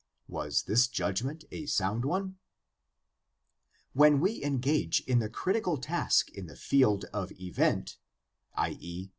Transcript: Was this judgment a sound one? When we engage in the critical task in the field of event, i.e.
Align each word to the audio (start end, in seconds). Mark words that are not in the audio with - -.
Was 0.27 0.63
this 0.63 0.87
judgment 0.87 1.45
a 1.51 1.67
sound 1.67 2.05
one? 2.05 2.37
When 3.93 4.19
we 4.19 4.43
engage 4.43 5.01
in 5.01 5.19
the 5.19 5.29
critical 5.29 5.77
task 5.77 6.31
in 6.31 6.47
the 6.47 6.55
field 6.55 7.05
of 7.13 7.31
event, 7.39 7.97
i.e. 8.55 9.09